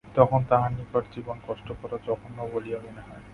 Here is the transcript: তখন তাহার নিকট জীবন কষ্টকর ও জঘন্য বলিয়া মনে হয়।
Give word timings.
তখন 0.15 0.39
তাহার 0.49 0.71
নিকট 0.71 1.03
জীবন 1.15 1.37
কষ্টকর 1.47 1.89
ও 1.93 1.97
জঘন্য 2.05 2.37
বলিয়া 2.53 2.79
মনে 2.85 3.01
হয়। 3.01 3.23